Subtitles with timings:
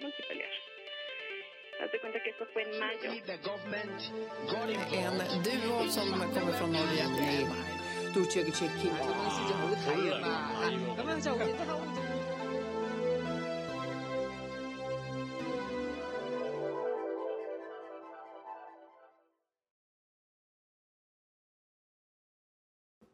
[0.00, 0.50] forma que pelear.
[1.80, 3.12] Haz de cuenta que esto fue en mayo.
[5.32, 7.04] En duo som kommer från Norge.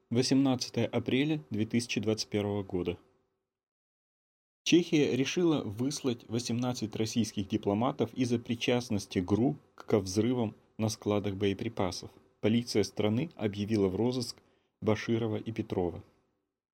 [0.09, 2.97] Восемнадцатое апреля 2021 года.
[4.69, 12.11] Чехия решила выслать 18 российских дипломатов из-за причастности ГРУ к взрывам на складах боеприпасов.
[12.41, 14.37] Полиция страны объявила в розыск
[14.81, 16.03] Баширова и Петрова.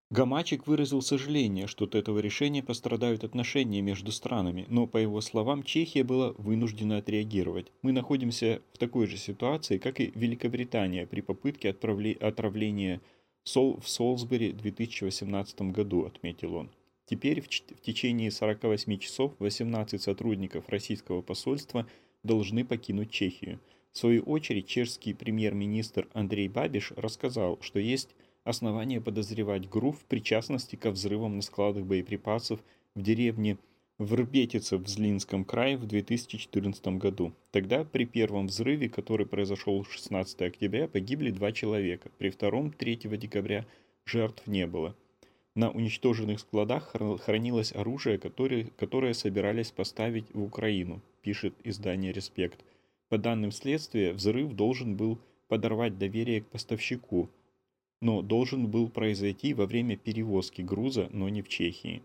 [0.09, 5.63] Гамачик выразил сожаление, что от этого решения пострадают отношения между странами, но, по его словам,
[5.63, 7.71] Чехия была вынуждена отреагировать.
[7.83, 13.03] Мы находимся в такой же ситуации, как и Великобритания при попытке отравления
[13.45, 16.71] Сол в Солсбери в 2018 году, отметил он.
[17.07, 21.87] Теперь в, течение 48 часов 18 сотрудников российского посольства
[22.23, 23.61] должны покинуть Чехию.
[23.93, 30.77] В свою очередь, чешский премьер-министр Андрей Бабиш рассказал, что есть основания подозревать ГРУ в причастности
[30.77, 32.61] ко взрывам на складах боеприпасов
[32.95, 33.59] в деревне
[33.99, 37.35] Врбетице в Злинском крае в 2014 году.
[37.51, 42.11] Тогда при первом взрыве, который произошел 16 октября, погибли два человека.
[42.19, 43.67] При втором 3 декабря
[44.05, 44.97] жертв не было.
[45.55, 52.65] На уничтоженных складах хранилось оружие, которое, которое собирались поставить в Украину, пишет издание «Респект».
[53.11, 57.29] По данным следствия, взрыв должен был подорвать доверие к поставщику,
[58.01, 62.03] но должен был произойти во время перевозки груза, но не в Чехии.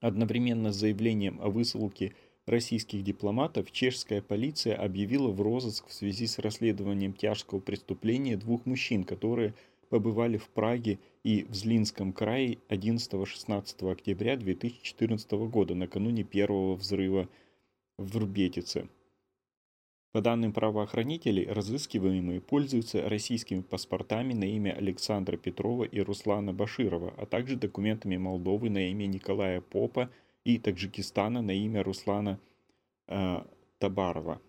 [0.00, 2.14] Одновременно с заявлением о высылке
[2.46, 9.02] российских дипломатов чешская полиция объявила в розыск в связи с расследованием тяжкого преступления двух мужчин,
[9.02, 9.54] которые
[9.88, 17.28] побывали в Праге и в Злинском крае 11-16 октября 2014 года, накануне первого взрыва
[17.96, 18.88] в Рубетице.
[20.12, 27.26] По данным правоохранителей, разыскиваемые пользуются российскими паспортами на имя Александра Петрова и Руслана Баширова, а
[27.26, 30.10] также документами Молдовы на имя Николая Попа
[30.44, 32.40] и Таджикистана на имя Руслана
[33.06, 33.42] э,
[33.78, 34.40] Табарова.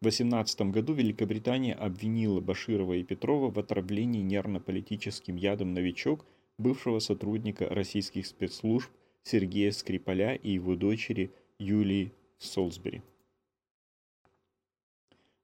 [0.00, 6.24] В 2018 году Великобритания обвинила Баширова и Петрова в отравлении нервно-политическим ядом «Новичок»
[6.56, 8.90] бывшего сотрудника российских спецслужб
[9.24, 13.02] Сергея Скрипаля и его дочери Юлии Солсбери.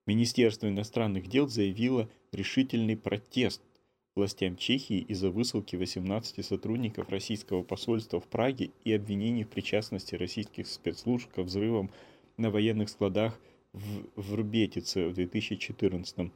[0.06, 3.60] Министерство иностранных дел заявило решительный протест
[4.14, 10.66] властям Чехии из-за высылки 18 сотрудников российского посольства в Праге и обвинений в причастности российских
[10.66, 11.90] спецслужб к взрывам
[12.38, 13.38] на военных складах
[13.76, 16.32] в, в Рубетице в 2014.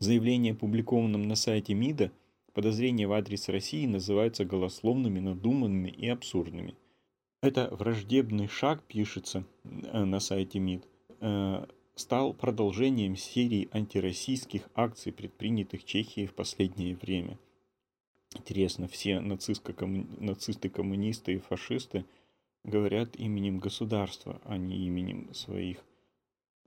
[0.00, 2.10] Заявление, опубликованном на сайте МИДа,
[2.52, 6.74] подозрения в адрес России называются голословными, надуманными и абсурдными.
[7.40, 10.84] Это враждебный шаг, пишется э, на сайте МИД,
[11.20, 11.66] Э,
[11.96, 17.38] стал продолжением серии антироссийских акций, предпринятых Чехией в последнее время.
[18.36, 19.72] Интересно, все нацисты,
[20.68, 22.04] коммунисты и фашисты
[22.64, 25.84] говорят именем государства, а не именем своих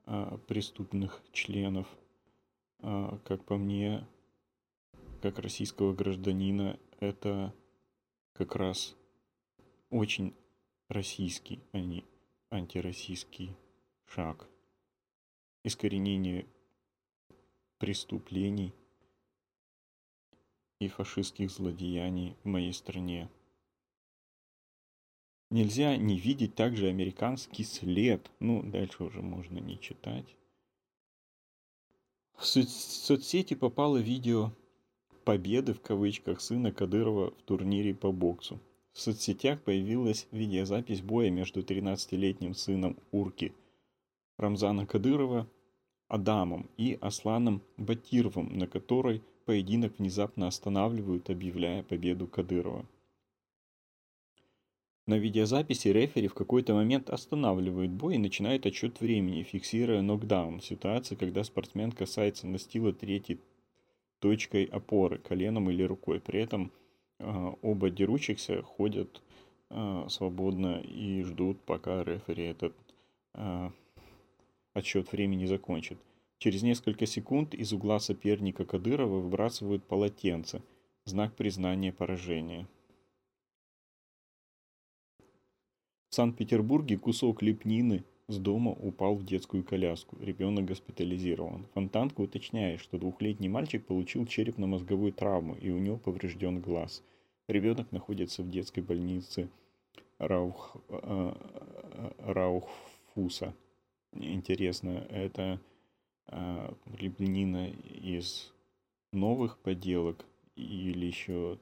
[0.06, 1.88] а, преступных членов.
[2.80, 4.06] А, как по мне,
[5.22, 7.54] как российского гражданина, это
[8.34, 8.96] как раз
[9.90, 10.34] очень
[10.88, 12.04] российский, а не
[12.50, 13.56] антироссийский
[14.06, 14.48] шаг
[15.64, 16.46] искоренения
[17.78, 18.74] преступлений
[20.80, 23.30] и фашистских злодеяний в моей стране.
[25.52, 28.32] Нельзя не видеть также американский след.
[28.40, 30.38] Ну, дальше уже можно не читать.
[32.38, 34.54] В соцсети попало видео
[35.26, 38.62] победы в кавычках сына Кадырова в турнире по боксу.
[38.94, 43.54] В соцсетях появилась видеозапись боя между 13-летним сыном Урки
[44.38, 45.50] Рамзана Кадырова
[46.08, 52.86] Адамом и Асланом Батировым, на которой поединок внезапно останавливают, объявляя победу Кадырова.
[55.08, 60.62] На видеозаписи рефери в какой-то момент останавливает бой и начинает отчет времени, фиксируя нокдаун.
[60.62, 63.40] Ситуация, когда спортсмен касается настила третьей
[64.20, 66.22] точкой опоры, коленом или рукой.
[66.22, 66.72] При этом
[67.20, 69.22] э, оба дерущихся ходят
[69.72, 72.76] э, свободно и ждут, пока рефери этот
[73.34, 73.70] э,
[74.74, 75.98] отсчет времени закончит.
[76.38, 80.62] Через несколько секунд из угла соперника Кадырова выбрасывают полотенце,
[81.06, 82.68] знак признания поражения.
[86.12, 90.18] В Санкт-Петербурге кусок лепнины с дома упал в детскую коляску.
[90.20, 91.66] Ребенок госпитализирован.
[91.74, 97.02] Фонтанка уточняет, что двухлетний мальчик получил черепно-мозговую травму и у него поврежден глаз.
[97.48, 99.50] Ребенок находится в детской больнице
[100.18, 101.34] Раух, э,
[102.18, 103.56] Раухфуса.
[104.12, 105.62] Интересно, это
[106.28, 108.52] э, лепнина из
[109.14, 110.26] новых поделок
[110.58, 111.58] или еще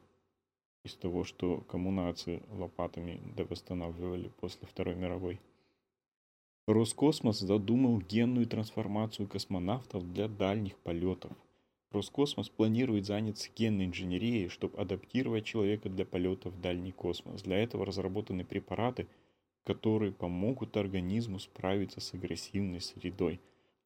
[0.89, 5.39] из того, что коммунации лопатами восстанавливали после Второй мировой.
[6.68, 11.31] Роскосмос задумал генную трансформацию космонавтов для дальних полетов.
[11.91, 17.42] Роскосмос планирует заняться генной инженерией, чтобы адаптировать человека для полета в дальний космос.
[17.42, 19.07] Для этого разработаны препараты,
[19.63, 23.39] которые помогут организму справиться с агрессивной средой.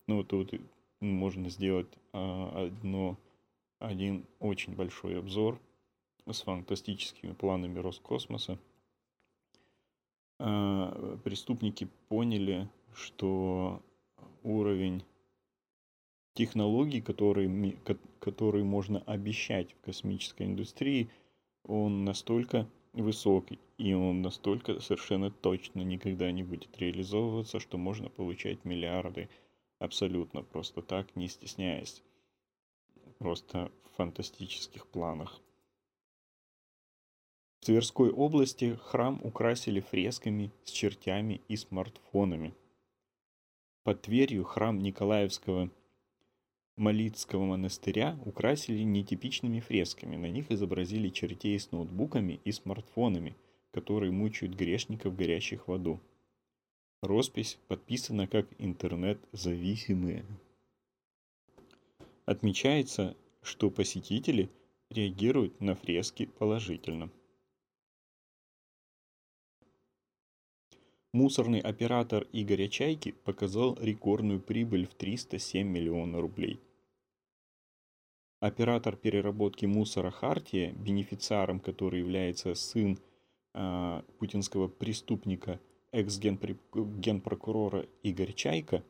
[0.08, 0.54] Ну, тут
[1.00, 3.18] можно сделать а, одно,
[3.80, 5.60] один очень большой обзор
[6.30, 8.58] с фантастическими планами Роскосмоса.
[10.40, 13.81] А, преступники поняли, что
[14.44, 15.04] уровень
[16.34, 17.78] технологий, которые,
[18.20, 21.10] которые можно обещать в космической индустрии,
[21.64, 28.66] он настолько высокий, и он настолько совершенно точно никогда не будет реализовываться, что можно получать
[28.66, 29.30] миллиарды
[29.80, 32.04] абсолютно просто так, не стесняясь.
[33.18, 35.40] Просто в фантастических планах.
[37.63, 42.54] В Тверской области храм украсили фресками с чертями и смартфонами.
[43.86, 45.71] Под Тверью храм Николаевского
[46.75, 50.18] Молитского монастыря украсили нетипичными фресками.
[50.18, 53.33] На них изобразили чертей с ноутбуками и смартфонами,
[53.71, 56.01] которые мучают грешников, горящих в аду.
[57.01, 60.25] Роспись подписана как интернет-зависимые.
[62.25, 64.50] Отмечается, что посетители
[64.89, 67.10] реагируют на фрески положительно.
[71.13, 76.60] Мусорный оператор Игоря Чайки показал рекордную прибыль в 307 миллионов рублей.
[78.39, 82.98] Оператор переработки мусора Хартия, бенефициаром который является сын
[83.54, 85.60] э, путинского преступника,
[85.92, 88.83] экс-генпрокурора Игорь Чайка,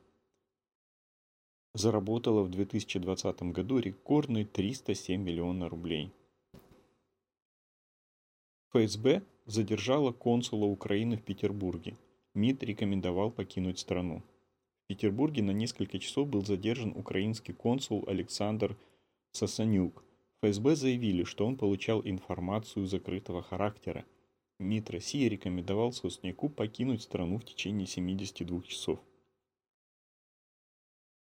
[1.73, 6.13] заработала в 2020 году рекордные 307 миллионов рублей.
[8.71, 11.97] ФСБ задержала консула Украины в Петербурге–
[12.35, 14.23] МИД рекомендовал покинуть страну.
[14.83, 18.75] В Петербурге на несколько часов был задержан украинский консул Александр
[19.31, 20.03] Сасанюк.
[20.41, 24.03] ФСБ заявили, что он получал информацию закрытого характера.
[24.59, 28.99] МИД России рекомендовал Сосняку покинуть страну в течение 72 часов.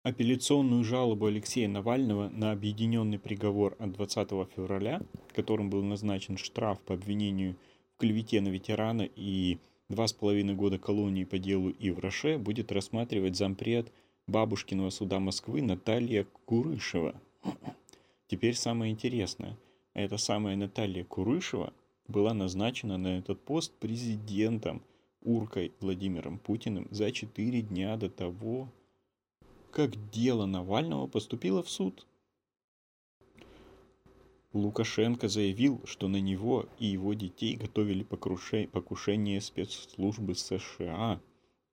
[0.03, 5.01] Апелляционную жалобу Алексея Навального на объединенный приговор от 20 февраля,
[5.33, 7.57] которым был назначен штраф по обвинению
[7.95, 9.57] в клевете на ветерана и
[9.89, 13.91] два с половиной года колонии по делу Ивраше будет рассматривать зампред
[14.27, 17.19] бабушкиного суда Москвы Наталья Курышева.
[18.27, 19.57] Теперь самое интересное.
[19.95, 21.73] Эта самая Наталья Курышева
[22.07, 24.83] была назначена на этот пост президентом
[25.23, 28.69] Уркой Владимиром Путиным за четыре дня до того,
[29.71, 32.05] как дело Навального поступило в суд.
[34.53, 41.21] Лукашенко заявил, что на него и его детей готовили покушение спецслужбы США.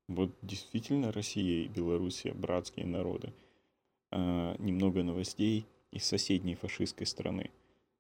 [0.09, 3.33] Вот действительно Россия и Белоруссия братские народы.
[4.11, 7.51] А, немного новостей из соседней фашистской страны.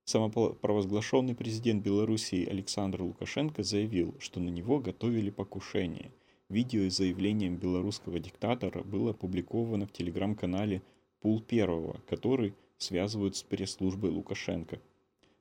[0.04, 6.12] Самопровозглашенный президент Белоруссии Александр Лукашенко заявил, что на него готовили покушение.
[6.50, 10.82] Видео с заявлением белорусского диктатора было опубликовано в телеграм-канале
[11.20, 14.80] Пул Первого, который– связывают с пресс-службой Лукашенко.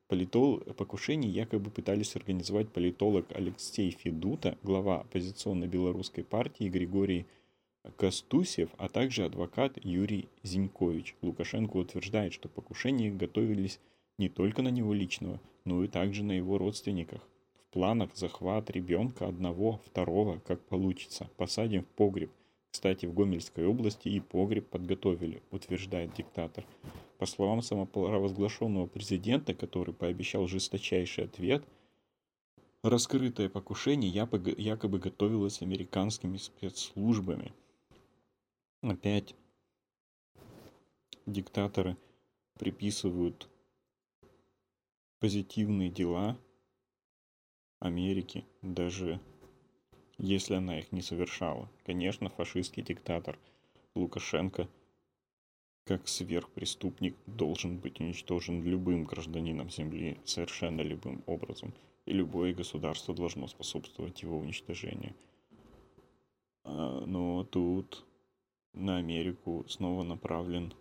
[0.07, 0.59] Политол...
[0.77, 7.25] Покушение якобы пытались организовать политолог Алексей Федута, глава оппозиционной белорусской партии Григорий
[7.97, 11.15] Костусев, а также адвокат Юрий Зинькович.
[11.21, 13.79] Лукашенко утверждает, что покушения готовились
[14.17, 17.21] не только на него личного, но и также на его родственниках.
[17.55, 21.29] В планах захват ребенка одного, второго, как получится.
[21.35, 22.31] Посадим в погреб.
[22.75, 26.67] Кстати, в Гомельской области и погреб подготовили, утверждает диктатор.
[27.17, 31.63] По словам самопровозглашенного президента, который пообещал жесточайший ответ,
[32.83, 37.53] раскрытое покушение якобы готовилось американскими спецслужбами.
[38.81, 39.35] Опять
[41.25, 41.95] диктаторы
[42.59, 43.47] приписывают
[45.21, 46.37] позитивные дела
[47.79, 49.21] Америки, даже
[50.17, 51.69] если она их не совершала.
[51.85, 53.37] Конечно, фашистский диктатор
[53.95, 54.67] Лукашенко–
[55.85, 61.73] как сверхпреступник должен быть уничтожен любым гражданином Земли совершенно любым образом,
[62.05, 65.13] и любое государство должно способствовать его уничтожению.
[66.63, 68.03] А, но тут
[68.73, 70.73] на Америку снова направлен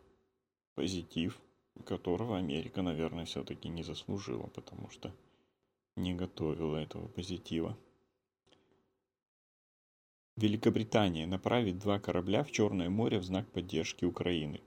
[0.75, 1.39] позитив,
[1.85, 5.13] которого Америка, наверное, все-таки не заслужила, потому что
[5.97, 7.77] не готовила этого позитива.
[10.37, 14.61] Великобритания направит два корабля в Черное море в знак поддержки Украины.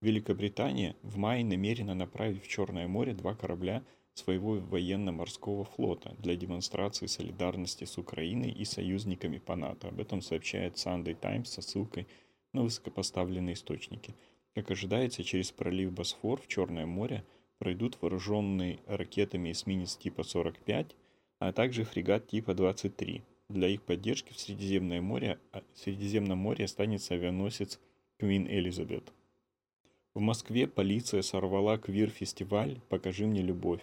[0.00, 7.06] Великобритания в мае намерена направить в Черное море два корабля своего военно-морского флота для демонстрации
[7.06, 9.88] солидарности с Украиной и союзниками по НАТО.
[9.88, 12.08] Об этом сообщает Sunday Times со ссылкой
[12.52, 14.16] на высокопоставленные источники.
[14.56, 17.24] Как ожидается, через пролив Босфор в Черное море
[17.58, 20.96] пройдут вооруженные ракетами эсминец типа 45,
[21.38, 23.22] а также фрегат типа 23.
[23.52, 27.78] Для их поддержки в Средиземное море, а, Средиземном море останется авианосец
[28.18, 29.12] Queen Elizabeth.
[30.14, 33.82] В Москве полиция сорвала квир-фестиваль «Покажи мне любовь».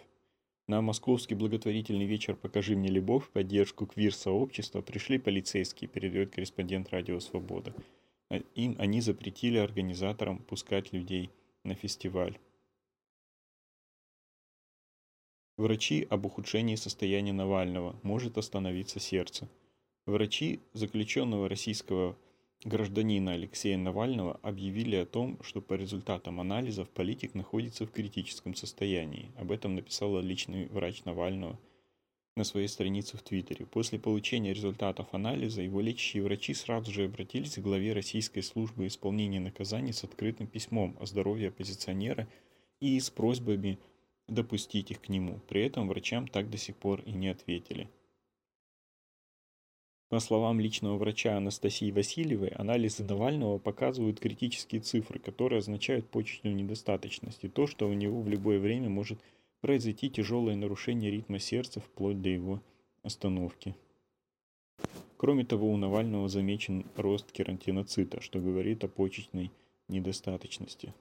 [0.65, 7.19] На московский благотворительный вечер «Покажи мне любовь» в поддержку квир-сообщества пришли полицейские, передает корреспондент «Радио
[7.19, 7.75] Свобода».
[8.31, 11.29] А им они запретили организаторам пускать людей
[11.63, 12.39] на фестиваль.
[15.57, 17.95] Врачи об ухудшении состояния Навального.
[18.01, 19.47] Может остановиться сердце.
[20.09, 22.17] Врачи заключенного российского
[22.65, 29.31] гражданина Алексея Навального объявили о том, что по результатам анализов политик находится в критическом состоянии.
[29.37, 31.59] Об этом написала личный врач Навального
[32.35, 33.67] на своей странице в Твиттере.
[33.67, 39.39] После получения результатов анализа его лечащие врачи сразу же обратились к главе Российской службы исполнения
[39.39, 42.27] наказаний с открытым письмом о здоровье оппозиционера
[42.79, 43.77] и с просьбами
[44.27, 45.39] допустить их к нему.
[45.47, 47.91] При этом врачам так до сих пор и не ответили.
[50.09, 57.43] По словам личного врача Анастасии Васильевой, анализы Навального показывают критические цифры, которые означают почечную недостаточность
[57.43, 59.19] и то, что у него в любое время может
[59.61, 62.59] произойти тяжелое нарушение ритма сердца вплоть до его
[63.03, 63.75] остановки.
[65.17, 69.51] Кроме того, у Навального замечен рост кератиноцита, что говорит о почечной
[69.89, 70.91] недостаточности.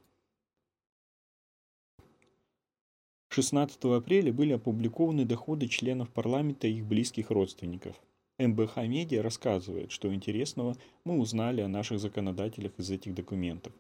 [3.31, 7.97] 16 апреля были опубликованы доходы членов парламента и их близких родственников.
[8.39, 13.73] МБХ Медиа рассказывает, что интересного мы узнали о наших законодателях из этих документов.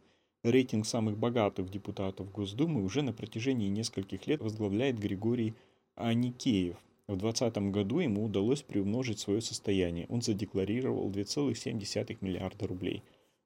[0.42, 5.54] Рейтинг самых богатых депутатов Госдумы уже на протяжении нескольких лет возглавляет Григорий
[5.94, 6.76] Аникеев.
[7.06, 10.06] В 2020 году ему удалось приумножить свое состояние.
[10.08, 13.02] Он задекларировал 2,7 миллиарда рублей.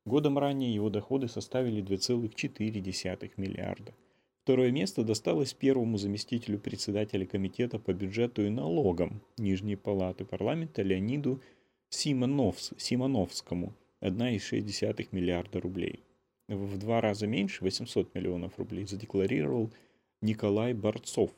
[0.07, 3.93] Годом ранее его доходы составили 2,4 миллиарда.
[4.43, 11.41] Второе место досталось первому заместителю председателя комитета по бюджету и налогам Нижней палаты парламента Леониду
[11.91, 16.03] Симоновс, Симоновскому, 1,6 миллиарда рублей.
[16.49, 19.71] В два раза меньше, 800 миллионов рублей, задекларировал
[20.21, 21.31] Николай Борцов,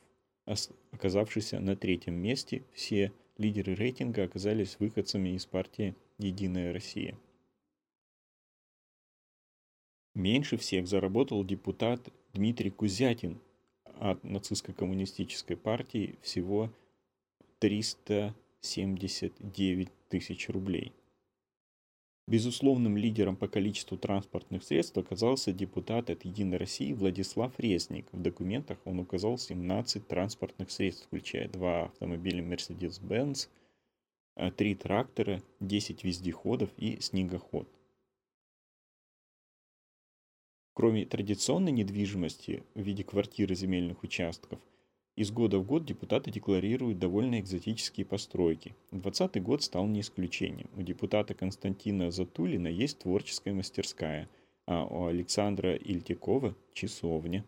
[0.91, 2.63] оказавшийся на третьем месте.
[2.73, 7.19] Все лидеры рейтинга оказались выходцами из партии «Единая Россия».
[10.15, 13.39] Меньше всех заработал депутат Дмитрий Кузятин
[14.01, 16.69] от нацистско-коммунистической партии всего
[17.61, 20.93] 379 тысяч рублей.
[22.27, 28.09] Безусловным лидером по количеству транспортных средств оказался депутат от «Единой России» Владислав Резник.
[28.11, 33.49] В документах он указал 17 транспортных средств, включая два автомобиля Mercedes-Benz,
[34.57, 37.69] 3 трактора, 10 вездеходов и снегоход–
[40.75, 44.59] Кроме традиционной недвижимости в виде квартир и земельных участков,
[45.15, 48.75] из года в год депутаты декларируют довольно экзотические постройки.
[48.91, 50.69] 2020 год стал не исключением.
[50.77, 54.29] У депутата Константина Затулина есть творческая мастерская,
[54.67, 57.45] а у Александра Ильтякова– часовня.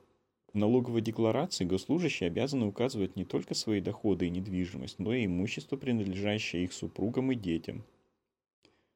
[0.52, 5.76] В налоговой декларации госслужащие обязаны указывать не только свои доходы и недвижимость, но и имущество,
[5.76, 7.82] принадлежащее их супругам и детям.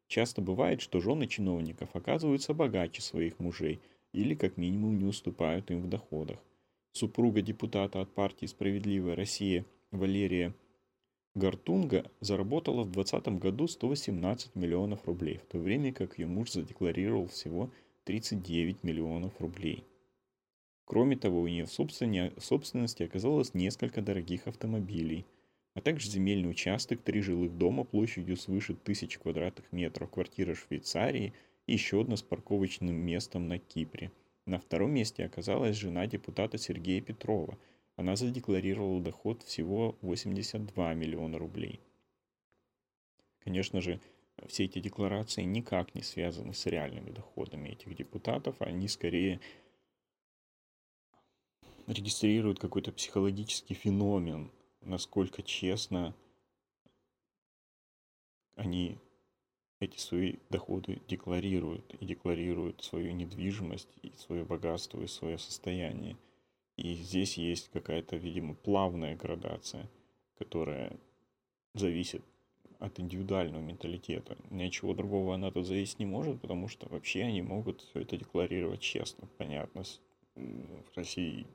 [0.07, 3.81] Часто бывает, что жены чиновников оказываются богаче своих мужей–
[4.13, 6.39] или как минимум не уступают им в доходах.
[6.93, 10.55] Супруга депутата от партии «Справедливая Россия» Валерия
[11.35, 17.27] Гартунга заработала в 2020 году 118 миллионов рублей, в то время как ее муж задекларировал
[17.29, 17.71] всего
[18.05, 19.85] 39 миллионов рублей.
[20.85, 25.25] Кроме того, у нее в собственности оказалось несколько дорогих автомобилей,
[25.75, 31.33] а также земельный участок, три жилых дома площадью свыше 1000 квадратных метров, квартира в Швейцарии–
[31.67, 34.11] и еще одна с парковочным местом на Кипре.
[34.47, 37.59] На втором месте оказалась жена депутата Сергея Петрова.
[37.97, 41.81] Она задекларировала доход всего 82 миллиона рублей.
[43.41, 44.01] Конечно же,
[44.47, 49.41] все эти декларации никак не связаны с реальными доходами этих депутатов, они скорее
[51.87, 54.51] регистрируют какой-то психологический феномен,
[54.81, 56.15] насколько честно
[58.55, 58.99] они
[59.81, 66.17] эти свои доходы декларируют, и декларируют свою недвижимость, и свое богатство, и свое состояние.
[66.77, 69.89] И здесь есть какая-то, видимо, плавная градация,
[70.39, 70.97] которая
[71.75, 72.23] зависит
[72.79, 74.37] от индивидуального менталитета.
[74.51, 78.81] Ничего другого она тут зависеть не может, потому что вообще они могут все это декларировать
[78.81, 79.29] честно.
[79.37, 79.83] Понятно,
[80.35, 81.47] в России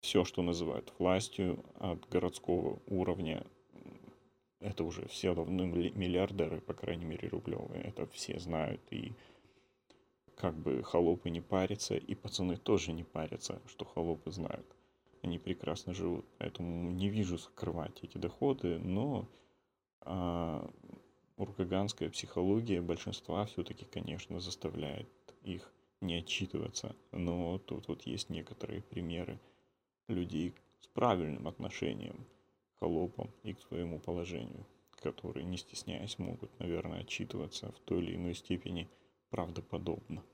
[0.00, 3.46] все, что называют властью от городского уровня,
[4.62, 7.82] это уже все давно миллиардеры, по крайней мере, рублевые.
[7.82, 8.80] Это все знают.
[8.90, 9.12] И
[10.36, 14.66] как бы холопы не парятся, и пацаны тоже не парятся, что холопы знают.
[15.22, 16.24] Они прекрасно живут.
[16.38, 19.28] Поэтому не вижу скрывать эти доходы, но
[20.00, 20.68] а,
[21.36, 25.08] уркаганская психология большинства все-таки, конечно, заставляет
[25.42, 26.94] их не отчитываться.
[27.12, 29.38] Но тут вот есть некоторые примеры
[30.08, 32.26] людей с правильным отношением
[32.82, 34.66] холопам и к своему положению,
[35.02, 38.88] которые, не стесняясь, могут, наверное, отчитываться в той или иной степени
[39.30, 40.24] правдоподобно.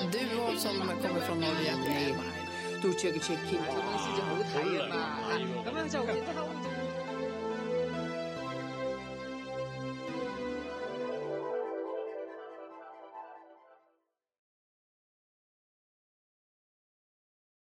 [0.00, 1.66] En duo som kommer från Norge.